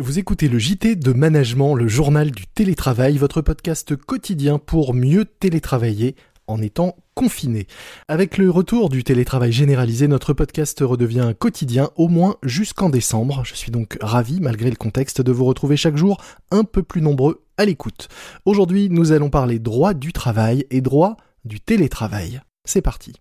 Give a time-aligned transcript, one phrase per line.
[0.00, 5.24] Vous écoutez le JT de Management, le journal du télétravail, votre podcast quotidien pour mieux
[5.24, 6.16] télétravailler
[6.48, 7.68] en étant confiné.
[8.08, 13.42] Avec le retour du télétravail généralisé, notre podcast redevient quotidien au moins jusqu'en décembre.
[13.44, 16.20] Je suis donc ravi, malgré le contexte, de vous retrouver chaque jour
[16.50, 18.08] un peu plus nombreux à l'écoute.
[18.46, 22.40] Aujourd'hui, nous allons parler droit du travail et droit du télétravail.
[22.64, 23.12] C'est parti.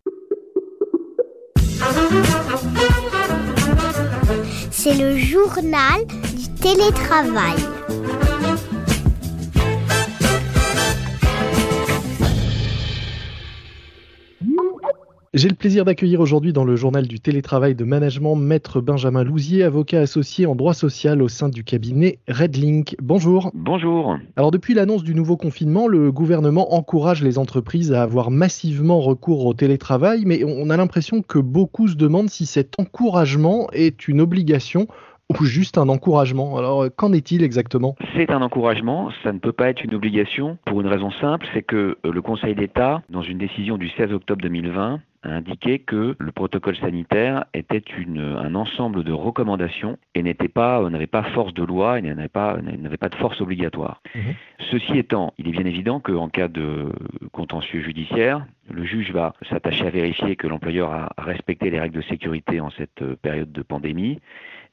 [4.71, 6.01] C'est le journal
[6.63, 7.57] télétravail.
[15.33, 19.63] J'ai le plaisir d'accueillir aujourd'hui dans le journal du télétravail de management Maître Benjamin Lousier,
[19.63, 22.95] avocat associé en droit social au sein du cabinet Redlink.
[23.01, 23.51] Bonjour.
[23.53, 24.17] Bonjour.
[24.37, 29.45] Alors depuis l'annonce du nouveau confinement, le gouvernement encourage les entreprises à avoir massivement recours
[29.45, 34.21] au télétravail, mais on a l'impression que beaucoup se demandent si cet encouragement est une
[34.21, 34.87] obligation
[35.39, 36.57] ou juste un encouragement.
[36.57, 37.95] Alors, qu'en est-il exactement?
[38.15, 41.63] C'est un encouragement, ça ne peut pas être une obligation pour une raison simple, c'est
[41.63, 46.31] que le Conseil d'État, dans une décision du 16 octobre 2020, a indiqué que le
[46.31, 51.63] protocole sanitaire était une, un ensemble de recommandations et n'était pas, n'avait pas force de
[51.63, 54.01] loi et n'avait pas, n'avait pas de force obligatoire.
[54.13, 54.19] Mmh.
[54.71, 56.91] Ceci étant, il est bien évident qu'en cas de
[57.31, 62.03] contentieux judiciaire, le juge va s'attacher à vérifier que l'employeur a respecté les règles de
[62.03, 64.19] sécurité en cette période de pandémie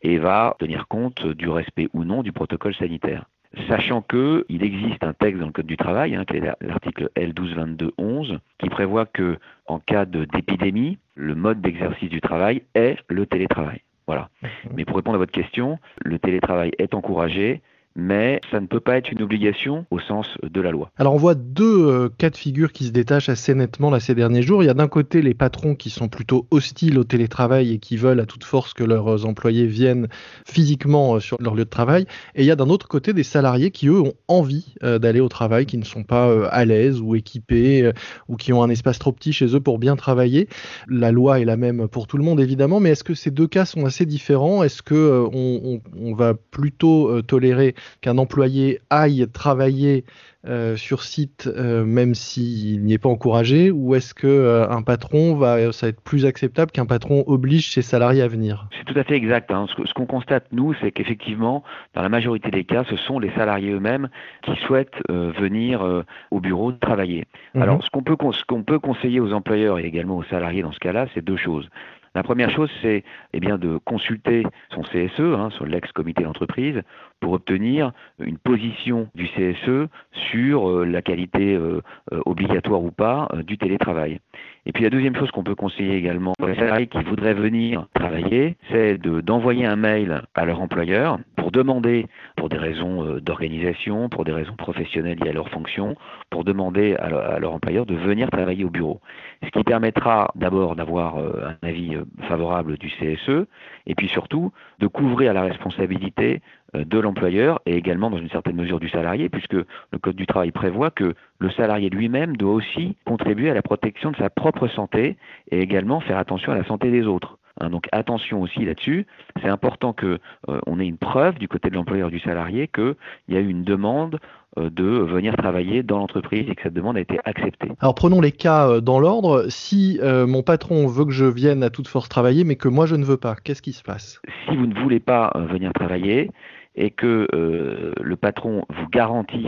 [0.03, 3.27] et va tenir compte du respect ou non du protocole sanitaire
[3.69, 7.11] sachant que il existe un texte dans le Code du travail, hein, qui est l'article
[7.17, 13.83] L122211, qui prévoit que en cas d'épidémie, le mode d'exercice du travail est le télétravail.
[14.07, 14.29] Voilà.
[14.75, 17.63] Mais pour répondre à votre question, le télétravail est encouragé,
[18.01, 20.91] mais ça ne peut pas être une obligation au sens de la loi.
[20.97, 24.15] Alors on voit deux euh, cas de figure qui se détachent assez nettement là ces
[24.15, 24.63] derniers jours.
[24.63, 27.99] Il y a d'un côté les patrons qui sont plutôt hostiles au télétravail et qui
[27.99, 30.09] veulent à toute force que leurs employés viennent
[30.47, 32.07] physiquement euh, sur leur lieu de travail.
[32.35, 35.21] Et il y a d'un autre côté des salariés qui eux ont envie euh, d'aller
[35.21, 37.93] au travail, qui ne sont pas à l'aise ou équipés
[38.29, 40.49] ou qui ont un espace trop petit chez eux pour bien travailler.
[40.89, 43.47] La loi est la même pour tout le monde évidemment, mais est-ce que ces deux
[43.47, 44.63] cas sont assez différents?
[44.63, 50.05] Est-ce que on, on, va plutôt tolérer qu'un employé aille travailler
[50.47, 54.81] euh, sur site euh, même s'il n'y est pas encouragé ou est-ce que euh, un
[54.81, 58.67] patron va ça va être plus acceptable qu'un patron oblige ses salariés à venir?
[58.79, 59.51] C'est tout à fait exact.
[59.51, 59.67] Hein.
[59.69, 61.63] Ce, qu'on constate nous, c'est qu'effectivement,
[61.93, 64.09] dans la majorité des cas, ce sont les salariés eux-mêmes
[64.43, 67.27] qui souhaitent venir au bureau travailler.
[67.55, 67.63] Mhm.
[67.63, 70.73] Alors, ce qu'on peut, ce qu'on peut conseiller aux employeurs et également aux salariés dans
[70.73, 71.69] ce cas-là, c'est deux choses.
[72.15, 74.45] La première chose, c'est eh de consulter
[74.75, 76.83] son CSE, hein, sur l'ex-comité d'entreprise,
[77.21, 79.89] pour obtenir une position du CSE
[80.31, 81.81] sur euh, la qualité euh,
[82.13, 84.19] euh, obligatoire ou pas du télétravail.
[84.67, 88.57] Et puis la deuxième chose qu'on peut conseiller également les salariés qui voudraient venir travailler,
[88.71, 92.07] c'est d'envoyer un mail à leur employeur pour demander,
[92.37, 95.97] pour des raisons d'organisation, pour des raisons professionnelles liées à leur fonction,
[96.29, 99.01] pour demander à leur employeur de venir travailler au bureau.
[99.43, 101.97] Ce qui permettra d'abord d'avoir un avis
[102.29, 103.47] favorable du CSE,
[103.87, 108.57] et puis surtout de couvrir la responsabilité euh, de l'employeur et également dans une certaine
[108.57, 112.97] mesure du salarié, puisque le Code du travail prévoit que le salarié lui-même doit aussi
[113.05, 115.17] contribuer à la protection de sa propre santé
[115.51, 117.39] et également faire attention à la santé des autres.
[117.61, 119.07] Hein, donc attention aussi là-dessus.
[119.43, 122.95] C'est important qu'on euh, ait une preuve du côté de l'employeur du salarié qu'il
[123.29, 124.19] y a eu une demande
[124.59, 127.69] euh, de venir travailler dans l'entreprise et que cette demande a été acceptée.
[127.81, 129.47] Alors prenons les cas dans l'ordre.
[129.49, 132.97] Si mon patron veut que je vienne à toute force travailler, mais que moi je
[132.97, 134.21] ne veux pas, qu'est-ce qui se passe?
[134.49, 136.31] Si vous ne voulez pas venir travailler,
[136.75, 139.47] et que euh, le patron vous garantit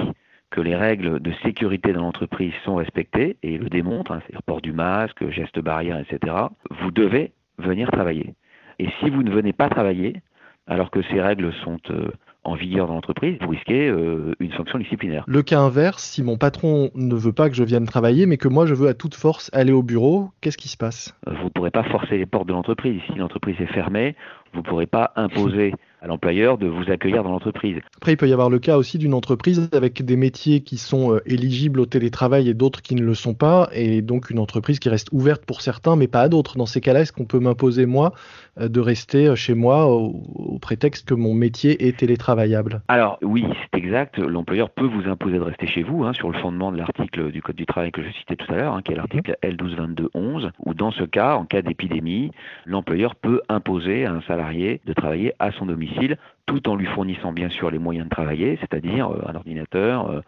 [0.50, 4.60] que les règles de sécurité dans l'entreprise sont respectées et le démontre, hein, c'est-à-dire port
[4.60, 6.34] du masque, geste barrière, etc.,
[6.82, 8.34] vous devez venir travailler.
[8.78, 10.22] Et si vous ne venez pas travailler,
[10.66, 12.10] alors que ces règles sont euh,
[12.44, 15.24] en vigueur dans l'entreprise, vous risquez euh, une sanction disciplinaire.
[15.26, 18.48] Le cas inverse, si mon patron ne veut pas que je vienne travailler, mais que
[18.48, 21.16] moi je veux à toute force aller au bureau, qu'est-ce qui se passe?
[21.26, 23.00] Vous ne pourrez pas forcer les portes de l'entreprise.
[23.06, 24.16] Si l'entreprise est fermée,
[24.52, 27.78] vous ne pourrez pas imposer à l'employeur de vous accueillir dans l'entreprise.
[27.96, 31.14] Après, il peut y avoir le cas aussi d'une entreprise avec des métiers qui sont
[31.14, 34.80] euh, éligibles au télétravail et d'autres qui ne le sont pas, et donc une entreprise
[34.80, 36.58] qui reste ouverte pour certains, mais pas à d'autres.
[36.58, 38.12] Dans ces cas-là, est-ce qu'on peut m'imposer, moi,
[38.60, 42.82] euh, de rester euh, chez moi au, prétexte que mon métier est télétravaillable?
[42.88, 44.18] Alors oui, c'est exact.
[44.18, 47.42] L'employeur peut vous imposer de rester chez vous, hein, sur le fondement de l'article du
[47.42, 50.74] Code du travail que je citais tout à l'heure, hein, qui est l'article L122211, où
[50.74, 52.32] dans ce cas, en cas d'épidémie,
[52.66, 56.16] l'employeur peut imposer à un salarié de travailler à son domicile
[56.46, 60.22] tout en lui fournissant bien sûr les moyens de travailler, c'est-à-dire un ordinateur,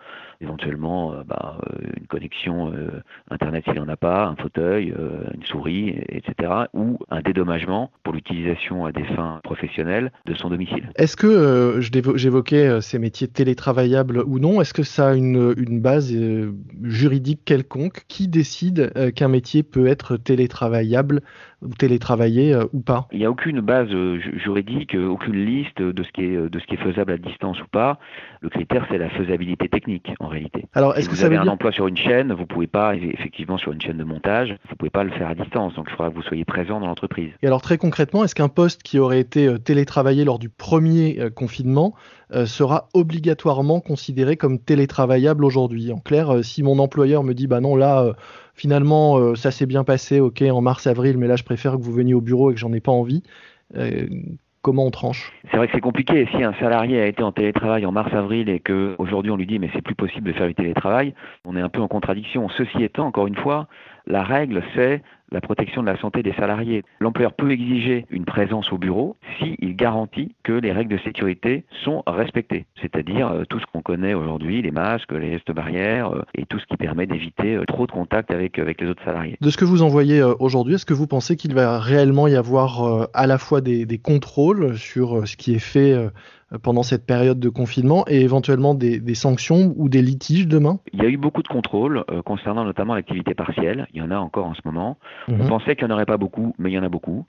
[0.45, 1.59] éventuellement bah,
[1.97, 2.73] une connexion
[3.31, 4.95] Internet s'il n'en a pas, un fauteuil,
[5.35, 10.91] une souris, etc., ou un dédommagement pour l'utilisation à des fins professionnelles de son domicile.
[10.97, 16.15] Est-ce que, j'évoquais ces métiers télétravaillables ou non, est-ce que ça a une, une base
[16.83, 21.23] juridique quelconque Qui décide qu'un métier peut être télétravaillable
[21.63, 23.09] ou télétravaillé ou pas?
[23.13, 26.75] Il n'y a aucune base juridique, aucune liste de ce, qui est, de ce qui
[26.75, 27.99] est faisable à distance ou pas.
[28.41, 30.67] Le critère, c'est la faisabilité technique en réalité.
[30.75, 33.73] Alors, est-ce que vous avez un emploi sur une chaîne, vous pouvez pas, effectivement, sur
[33.73, 35.75] une chaîne de montage, vous pouvez pas le faire à distance.
[35.75, 37.31] Donc, il faudra que vous soyez présent dans l'entreprise.
[37.43, 41.21] Et alors, très concrètement, est-ce qu'un poste qui aurait été euh, télétravaillé lors du premier
[41.21, 41.95] euh, confinement
[42.33, 45.93] euh, sera obligatoirement considéré comme télétravaillable aujourd'hui?
[45.93, 48.15] En clair, si mon employeur me dit, bah non, là,
[48.55, 52.15] finalement, ça s'est bien passé, ok, en mars-avril, mais là, je préfère que vous veniez
[52.15, 53.23] au bureau et que j'en ai pas envie
[54.65, 55.31] comment on tranche?
[55.51, 56.27] C'est vrai que c'est compliqué.
[56.35, 59.71] Si un salarié a été en télétravail en mars-avril et qu'aujourd'hui on lui dit mais
[59.75, 61.15] c'est plus possible de faire du télétravail,
[61.45, 62.49] on est un peu en contradiction.
[62.49, 63.69] Ceci étant, encore une fois,
[64.07, 65.03] la règle c'est
[65.33, 66.85] la protection de la santé des salariés.
[67.01, 72.03] L'employeur peut exiger une présence au bureau s'il garantit que les règles de sécurité sont
[72.07, 76.47] respectées, c'est-à-dire euh, tout ce qu'on connaît aujourd'hui, les masques, les gestes barrières euh, et
[76.47, 79.37] tout ce qui permet d'éviter euh, trop de contact avec, les autres salariés.
[79.41, 83.09] De ce que vous envoyez aujourd'hui, est-ce que vous pensez qu'il va réellement y avoir
[83.13, 85.97] à la fois des contrôles sur ce qui est fait
[86.63, 90.79] pendant cette période de confinement et éventuellement des, sanctions ou des litiges demain?
[90.93, 93.87] Il y a eu beaucoup de contrôles euh, concernant notamment l'activité partielle.
[93.93, 94.99] Il y en a encore en ce moment.
[95.29, 95.49] On mhm.
[95.49, 97.27] pensait qu'il n'y en aurait pas beaucoup, mais il y en a beaucoup.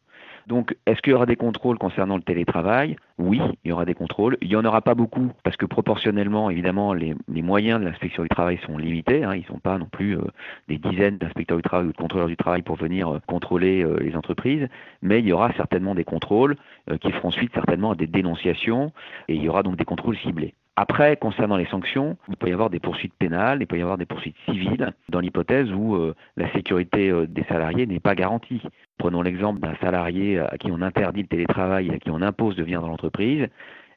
[0.47, 2.95] Donc, est-ce qu'il y aura des contrôles concernant le télétravail?
[3.17, 4.37] Oui, il y aura des contrôles.
[4.41, 8.29] Il n'y en aura pas beaucoup parce que proportionnellement, évidemment, les, moyens de l'inspection du
[8.29, 9.23] travail sont limités.
[9.23, 9.35] Hein.
[9.35, 10.21] Ils ne sont pas non plus euh,
[10.67, 13.97] des dizaines d'inspecteurs du travail ou de contrôleurs du travail pour venir euh, contrôler euh,
[13.99, 14.67] les entreprises.
[15.01, 16.55] Mais il y aura certainement des contrôles
[17.01, 18.91] qui feront suite certainement à des dénonciations
[19.27, 20.53] et il y aura donc des contrôles ciblés.
[20.75, 23.97] Après, concernant les sanctions, il peut y avoir des poursuites pénales, il peut y avoir
[23.97, 25.97] des poursuites civiles, dans l'hypothèse où
[26.35, 28.61] la sécurité des salariés n'est pas garantie.
[28.97, 32.63] Prenons l'exemple d'un salarié à qui on interdit le télétravail, à qui on impose de
[32.63, 33.47] venir dans l'entreprise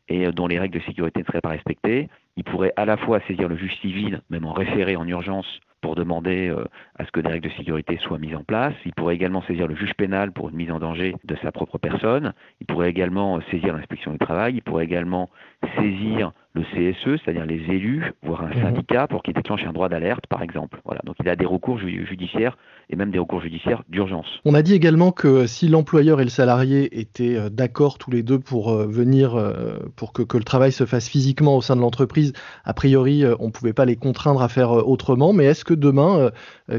[0.08, 2.08] et euh, dont les règles de sécurité ne seraient pas respectées.
[2.36, 5.94] Il pourrait à la fois saisir le juge civil, même en référé en urgence, pour
[5.94, 6.64] demander euh,
[6.98, 8.74] à ce que des règles de sécurité soient mises en place.
[8.84, 11.78] Il pourrait également saisir le juge pénal pour une mise en danger de sa propre
[11.78, 12.32] personne.
[12.60, 14.54] Il pourrait également euh, saisir l'inspection du travail.
[14.54, 15.30] Il pourrait également
[15.76, 18.62] saisir le CSE, c'est-à-dire les élus, voire un mhm.
[18.62, 20.80] syndicat, pour qu'il déclenche un droit d'alerte, par exemple.
[20.84, 21.00] Voilà.
[21.04, 22.56] Donc il a des recours judiciaires
[22.90, 24.26] et même des recours judiciaires d'urgence.
[24.44, 28.22] On a dit également que si l'employeur et le salarié étaient euh, d'accord tous les
[28.22, 31.76] deux pour euh, venir, euh, pour que, que, le travail se fasse physiquement au sein
[31.76, 32.32] de l'entreprise,
[32.64, 35.32] a priori, on ne pouvait pas les contraindre à faire autrement.
[35.32, 36.30] Mais est-ce que demain,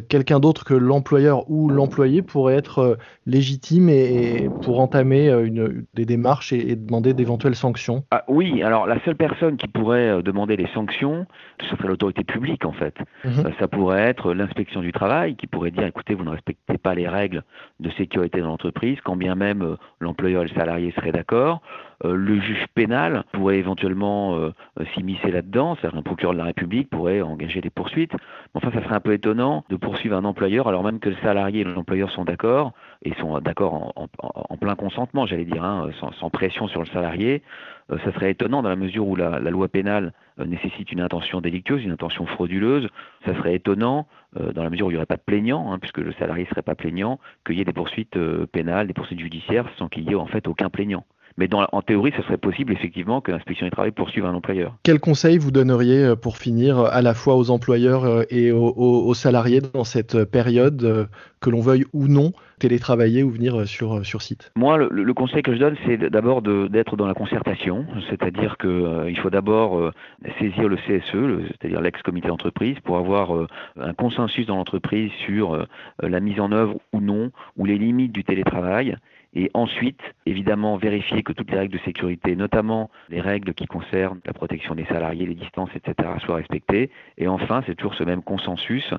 [0.07, 6.53] quelqu'un d'autre que l'employeur ou l'employé pourrait être légitime et, pour entamer une, des démarches
[6.53, 8.03] et, demander d'éventuelles sanctions?
[8.11, 11.25] Ah, Oui, alors la seule personne qui pourrait demander les sanctions,
[11.61, 12.95] ce serait l'autorité publique en fait.
[13.25, 13.51] Mhm.
[13.59, 17.43] Ça pourrait être l'inspection du travail qui pourrait dire vous ne respectez pas les règles
[17.79, 21.61] de sécurité dans l'entreprise, quand bien même euh, l'employeur et le salarié seraient d'accord.
[22.05, 24.51] Euh, le juge pénal pourrait éventuellement euh,
[24.93, 28.13] s'immiscer là-dedans, c'est-à-dire un procureur de la République pourrait engager des poursuites.
[28.53, 31.61] Enfin, ça serait un peu étonnant de poursuivre un employeur alors même que le salarié
[31.61, 32.73] et l'employeur sont d'accord,
[33.03, 37.41] et sont d'accord en, plein consentement, j'allais dire, hein, sans, pression sur le salarié.
[37.89, 41.91] ça serait étonnant dans la mesure où la, loi pénale nécessite une intention délictueuse, une
[41.91, 42.87] intention frauduleuse.
[43.25, 45.99] Ça serait étonnant, dans la mesure où il n'y aurait pas de plaignant, hein, puisque
[45.99, 48.17] le salarié ne serait pas plaignant, qu'il y ait des poursuites
[48.51, 51.05] pénales, des poursuites judiciaires, sans qu'il y ait en fait aucun plaignant.
[51.39, 54.75] Mais dans, en théorie, ce serait possible effectivement que l'inspection du travail poursuive un employeur.
[54.83, 59.13] Quel conseil vous donneriez euh, pour finir à la fois aux employeurs euh, et aux,
[59.13, 61.05] salariés dans cette période, euh,
[61.39, 64.51] que l'on veuille ou non télétravailler ou venir sur, sur site?
[64.57, 69.29] Moi, le, conseil que je donne, c'est d'abord d'être dans la concertation, c'est-à-dire qu'il faut
[69.29, 69.93] d'abord
[70.39, 73.47] saisir le CSE, c'est-à-dire l'ex-comité d'entreprise, pour avoir
[73.79, 75.65] un consensus dans l'entreprise sur
[76.03, 78.97] la mise en œuvre ou non, ou les limites du télétravail
[79.33, 84.19] et ensuite, évidemment, vérifier que toutes les règles de sécurité, notamment les règles qui concernent
[84.25, 86.89] la protection des salariés, les distances, etc., soient respectées.
[87.17, 88.91] Et enfin, c'est toujours ce même consensus,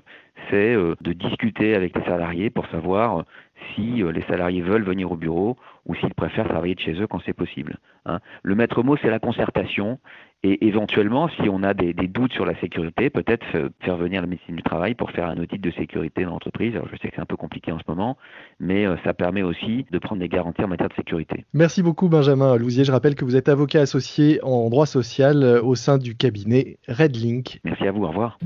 [0.49, 3.25] c'est euh, de discuter avec les salariés pour savoir
[3.75, 7.07] si euh, les salariés veulent venir au bureau ou s'ils préfèrent travailler de chez eux
[7.07, 7.79] quand c'est possible.
[8.07, 8.19] Hein.
[8.43, 9.99] Le maître mot, c'est la concertation
[10.43, 13.45] et éventuellement, si on a des, doutes sur la sécurité, peut-être
[13.81, 16.75] faire venir la médecine du travail pour faire un audit de sécurité dans l'entreprise.
[16.75, 18.17] Alors je sais que c'est un peu compliqué en ce moment,
[18.59, 21.45] mais euh, ça permet aussi de prendre des garanties en matière de sécurité.
[21.53, 22.85] Merci beaucoup Benjamin Lousier.
[22.85, 26.79] Je rappelle que vous êtes avocat associé en droit social euh, au sein du cabinet
[26.89, 27.61] Redlink.
[27.65, 28.39] Merci à vous, au revoir.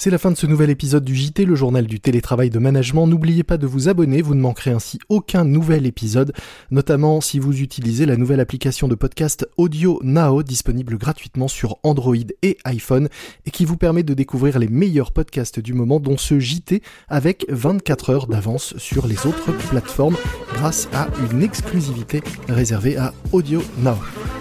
[0.00, 3.08] C'est la fin de ce nouvel épisode du JT, le journal du télétravail de management.
[3.08, 6.32] N'oubliez pas de vous abonner, vous ne manquerez ainsi aucun nouvel épisode,
[6.70, 12.14] notamment si vous utilisez la nouvelle application de podcast Audio Now, disponible gratuitement sur Android
[12.42, 13.08] et iPhone,
[13.44, 17.44] et qui vous permet de découvrir les meilleurs podcasts du moment, dont ce JT, avec
[17.48, 20.16] 24 heures d'avance sur les autres plateformes,
[20.54, 23.96] grâce à une exclusivité réservée à Audio Now.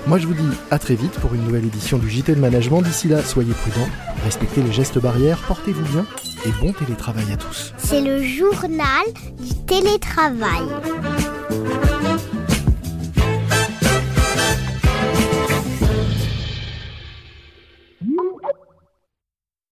[0.06, 2.82] Moi je vous dis à très vite pour une nouvelle édition du JT de management.
[2.82, 3.90] D'ici là, soyez prudents,
[4.24, 6.06] respectez les gestes barrières, portez-vous bien
[6.46, 7.74] et bon télétravail à tous.
[7.78, 9.06] C'est le journal
[9.40, 10.66] du télétravail.